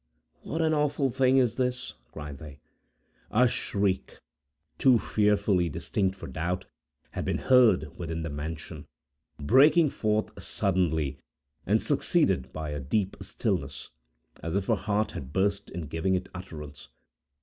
[0.41, 2.59] "What an awful thing is this!" cried they.
[3.29, 4.17] A shriek,
[4.79, 6.65] too fearfully distinct for doubt,
[7.11, 8.87] had been heard within the mansion,
[9.37, 11.19] breaking forth suddenly,
[11.67, 13.91] and succeeded by a deep stillness,
[14.41, 16.89] as if a heart had burst in giving it utterance.